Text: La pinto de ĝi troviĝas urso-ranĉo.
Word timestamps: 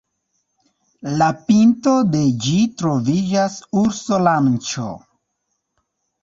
La 1.19 1.27
pinto 1.49 1.93
de 2.15 2.21
ĝi 2.45 2.55
troviĝas 2.83 3.59
urso-ranĉo. 3.83 4.89